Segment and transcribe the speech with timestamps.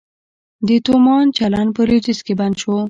[0.67, 2.73] د تومان چلند په لویدیځ کې بند شو؟